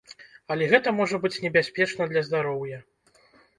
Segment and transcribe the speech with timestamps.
[0.55, 2.83] Але гэта можа быць небяспечна для здароўя.